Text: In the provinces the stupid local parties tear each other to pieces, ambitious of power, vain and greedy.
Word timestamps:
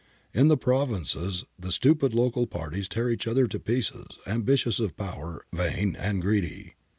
In 0.33 0.47
the 0.47 0.57
provinces 0.57 1.45
the 1.59 1.71
stupid 1.71 2.15
local 2.15 2.47
parties 2.47 2.89
tear 2.89 3.11
each 3.11 3.27
other 3.27 3.45
to 3.45 3.59
pieces, 3.59 4.17
ambitious 4.25 4.79
of 4.79 4.97
power, 4.97 5.45
vain 5.53 5.95
and 5.95 6.23
greedy. 6.23 6.73